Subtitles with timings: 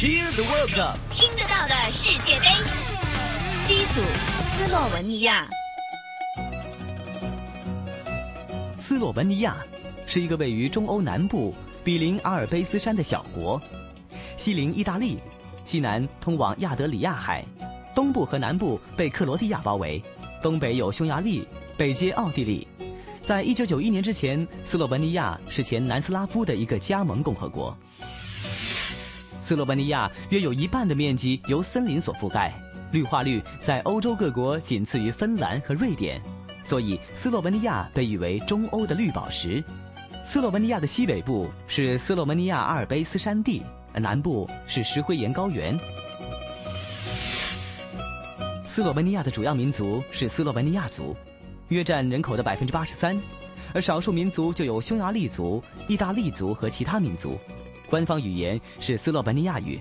[0.00, 2.46] Hear the World Cup，听得到的世界杯。
[3.68, 4.00] C 组，
[4.56, 5.46] 斯洛文尼亚。
[8.78, 9.58] 斯洛文尼亚
[10.06, 11.54] 是一个位于中欧南部、
[11.84, 13.60] 比邻阿尔卑斯山的小国，
[14.38, 15.18] 西邻意大利，
[15.66, 17.44] 西南通往亚得里亚海，
[17.94, 20.02] 东部和南部被克罗地亚包围，
[20.42, 21.46] 东北有匈牙利，
[21.76, 22.66] 北接奥地利。
[23.22, 27.76] 在一九九一年之前，斯洛文尼亚是前南斯拉夫的一个加盟共和国。
[29.42, 32.52] 斯洛文尼亚约有一半的面积由森林所覆盖，
[32.92, 36.20] 绿化率在欧洲各国仅次于芬兰和瑞典，
[36.64, 39.62] 所以斯洛文尼亚被誉为中欧的绿宝石。
[40.24, 43.62] 斯洛文尼亚的西北部是斯洛文尼亚阿尔卑斯山地，
[43.94, 45.76] 南部是石灰岩高原。
[48.66, 51.16] 斯洛文尼亚的主要民族是斯洛文尼亚族，
[51.68, 53.20] 约占人口的百分之八十三，
[53.74, 57.36] 而少数民族就有匈牙利族、意大利族和其他民族。
[57.90, 59.80] 官方语言是斯洛文尼亚语。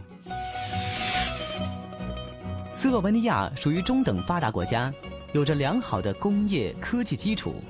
[2.74, 4.92] 斯洛文尼亚属于中等发达国家，
[5.32, 7.62] 有着良好的工业科技基础，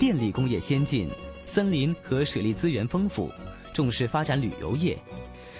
[0.00, 1.10] 电力工业先进，
[1.44, 3.30] 森林和水利资源丰富，
[3.74, 4.96] 重视发展旅游业。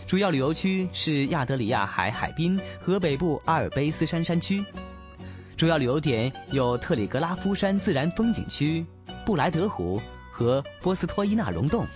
[0.06, 4.64] 主要旅游区是亚得里亚海海滨和北部阿尔卑斯山山区。
[5.56, 8.84] 主要旅游点有特里格拉夫山自然风景区、
[9.26, 10.00] 布莱德湖
[10.32, 11.86] 和波斯托伊纳溶洞。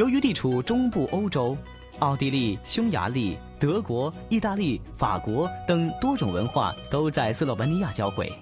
[0.00, 1.54] 由于地处中部欧洲，
[1.98, 8.32] 奥地利、匈牙利、德国、意大利、法国等多种文化都在斯洛文尼亚交汇。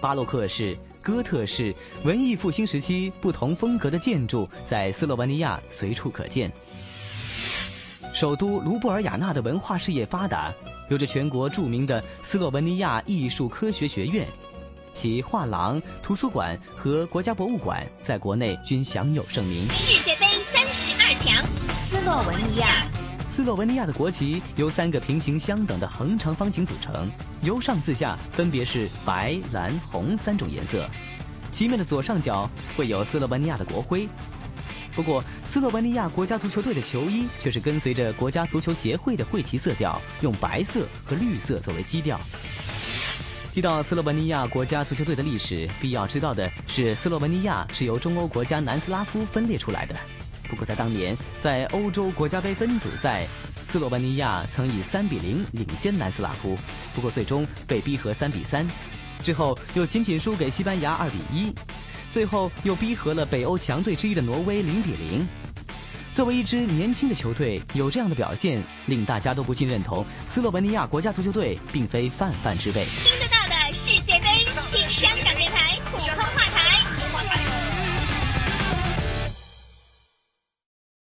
[0.00, 6.52] 巴洛克式、哥特式、文艺复兴时期不同风格的建筑在斯洛文尼亚随处可见。
[8.14, 10.54] 首都卢布尔雅纳的文化事业发达，
[10.88, 14.24] 有着全国著名的斯洛文尼亚艺术科学学院，
[14.96, 19.68] 其画廊、图书馆和国家博物馆在国内均享有盛名。
[19.68, 22.82] 世界杯三十二强，斯洛文尼亚。
[23.28, 27.06] 斯洛文尼亚的国旗由三个平行相等的横长方形组成，
[27.42, 30.88] 由上至下分别是白、蓝、红三种颜色。
[31.52, 34.08] 旗面的左上角会有斯洛文尼亚的国徽。
[34.94, 42.18] 不过，斯洛文尼亚国家足球队的球衣却是跟随着国家足球协会的会旗色调，用白色和绿色作为基调。
[43.56, 49.96] 提到斯洛文尼亚国家足球队的历史，必要知道的是，斯洛文尼亚是由中欧国家南斯拉夫分裂出来的。
[50.42, 53.26] 不过，在当年，在欧洲国家杯分组赛，
[53.66, 56.54] 斯洛文尼亚曾以三比零领先南斯拉夫，
[56.94, 58.68] 不过最终被逼和三比三，
[59.22, 61.50] 之后又仅仅输给西班牙二比一，
[62.10, 65.26] 最后又逼和了北欧强队之一的挪威零比零。
[66.12, 72.86] 作为一支年轻的球队，有这样的表现，令大家都不禁认同斯洛文尼亚国家足球队并非泛泛之辈。
[73.72, 75.75] 世界杯，听香港电台。